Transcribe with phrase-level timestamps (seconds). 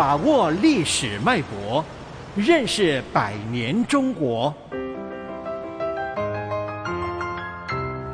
[0.00, 1.84] 把握历史脉搏，
[2.34, 4.54] 认识百年中国。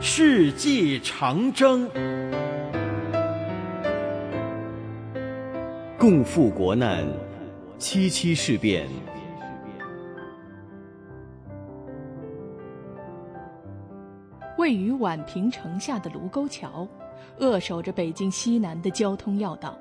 [0.00, 1.88] 世纪长征，
[5.96, 7.06] 共赴国难，
[7.78, 8.88] 七七事变。
[14.58, 16.84] 位于宛平城下的卢沟桥，
[17.38, 19.78] 扼守着北京西南的交通要道，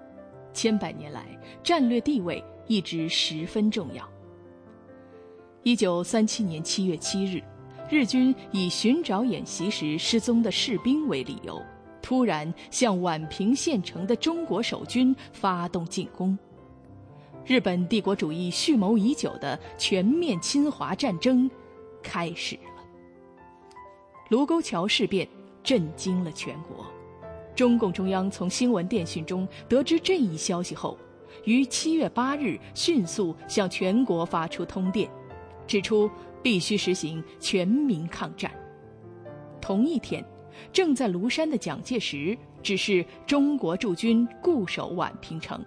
[0.56, 1.24] 千百年来
[1.62, 4.04] 战略地位一直十分重要。
[5.62, 7.44] 一九三七年七月七日，
[7.90, 11.62] 日军以寻找演习时失踪的士兵为理由，
[12.02, 16.38] 突然向宛平县城的中国守军发动进攻。
[17.46, 21.50] 日本帝国主义蓄谋已久的全面侵华战争
[22.02, 22.62] 开始了。
[24.30, 25.28] 卢沟桥事变
[25.62, 26.86] 震惊了全国，
[27.56, 30.98] 中共中央从新闻电讯中得知这一消息后，
[31.46, 35.10] 于七月八日迅速向全国发出通电，
[35.66, 36.10] 指出
[36.44, 38.52] 必须实行全民抗战。
[39.62, 40.24] 同一天，
[40.74, 45.64] 正在庐山的蒋介石指示中国驻军固守宛平城，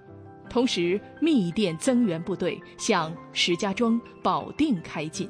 [0.48, 5.28] 同时密电增援部队向石家庄、保定开进。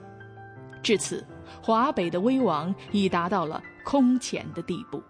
[0.83, 1.25] 至此。
[1.63, 5.03] 华北的危亡已达到了空前的地步。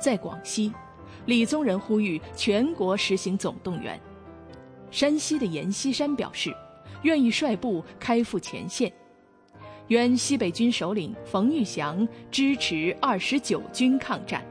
[0.00, 0.72] 在广西，
[1.26, 4.00] 李宗仁呼吁全国实行总动员。
[4.90, 6.52] 山西的阎锡山表示，
[7.02, 8.92] 愿意率部开赴前线。
[9.86, 14.44] 原西北军首领冯玉祥支持二十九军抗战。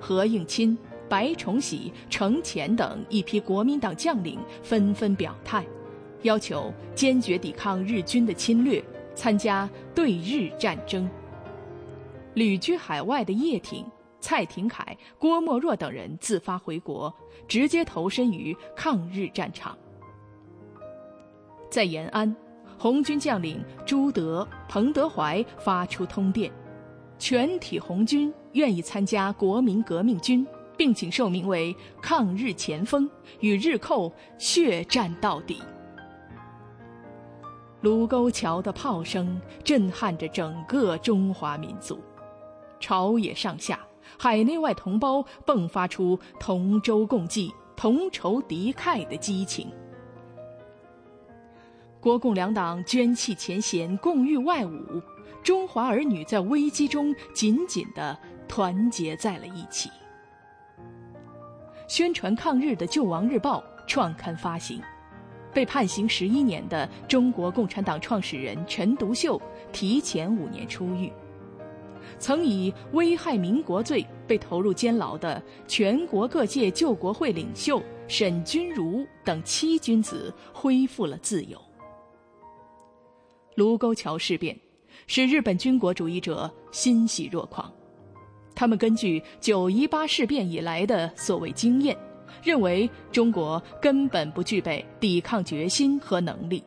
[0.00, 0.76] 何应钦、
[1.08, 5.64] 白崇禧、程潜等一批国民党将领纷纷表态。
[6.22, 8.82] 要求坚决抵抗日军的侵略，
[9.14, 11.08] 参加对日战争。
[12.34, 13.84] 旅居海外的叶挺、
[14.20, 17.12] 蔡廷锴、郭沫若等人自发回国，
[17.46, 19.76] 直接投身于抗日战场。
[21.70, 22.34] 在延安，
[22.78, 26.50] 红军将领朱德、彭德怀发出通电，
[27.18, 30.46] 全体红军愿意参加国民革命军，
[30.76, 33.08] 并请受命为抗日前锋，
[33.40, 35.62] 与日寇血战到底。
[37.82, 42.00] 卢沟桥的炮声震撼着整个中华民族，
[42.80, 43.78] 朝野上下、
[44.16, 49.70] 海内外同胞迸发出同舟共济、同仇敌忾的激情。
[52.00, 55.02] 国共两党捐弃前嫌，共御外侮，
[55.42, 59.90] 中华儿女在危机中紧紧地团结在了一起。
[61.88, 64.80] 宣传抗日的《救亡日报》创刊发行。
[65.50, 69.40] 被判刑十一年的中国共产党创始人陈独秀
[69.72, 71.10] 提前五年出狱，
[72.18, 81.60] 曾以危害民国罪被投入监牢的全国各界救国会领袖沈钧儒等七君子恢复了自由。
[83.54, 84.58] 卢沟桥事变
[85.06, 87.72] 使日本军国主义者欣喜若狂，
[88.54, 91.96] 他们根据九一八事变以来的所谓经验。
[92.42, 96.62] 认为中国根本不具备抵抗决心和能力，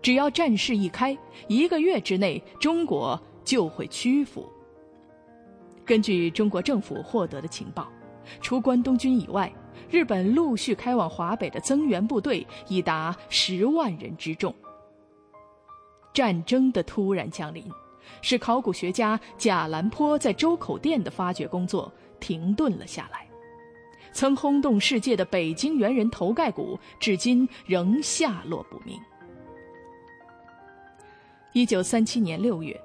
[0.00, 1.16] 只要战事一开，
[1.48, 4.50] 一个月之内中国就会屈服。
[5.84, 7.88] 根据中国政府获得的情报，
[8.40, 9.52] 除关东军以外，
[9.90, 14.54] 日本陆续开往华北的增援部队已达十万人之众。
[16.12, 17.64] 战争的突然降临，
[18.20, 23.26] 使考古学家贾兰坡在周口店的发掘工作停顿了下来。
[24.12, 29.00] 曾轰动世界的北京猿人头盖骨，至今仍下落不明。
[31.54, 32.78] 一九三七年六月，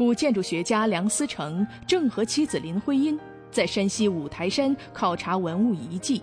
[0.00, 6.22] 古建筑学家梁思成正和妻子林徽因在山西五台山考察文物遗迹。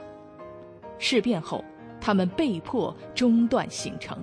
[0.98, 1.64] 事变后，
[2.02, 4.18] 他们被迫中断行程。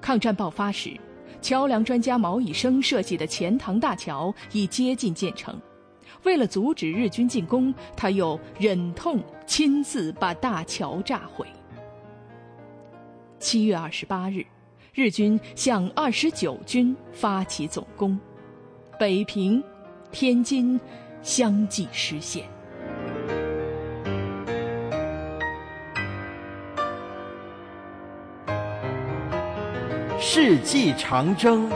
[0.00, 0.96] 抗战爆发时，
[1.42, 5.60] 桥梁专家毛以升设计的钱塘大桥已接近建成。
[6.22, 11.44] 为了阻止日军进攻，他又忍痛亲自把大桥炸毁。
[13.40, 14.46] 七月二十八日，
[14.92, 18.18] 日军向二十九军发起总攻，
[18.98, 19.62] 北平、
[20.10, 20.78] 天津
[21.22, 22.44] 相继失陷。
[30.18, 31.70] 世纪长征。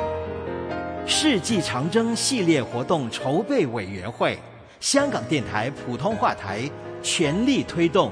[1.06, 4.38] 世纪长征系列活动筹备委员会，
[4.80, 6.68] 香港电台普通话台
[7.02, 8.10] 全力推动，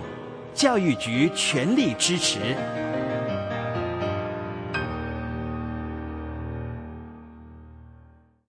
[0.55, 2.39] 教育局全力支持。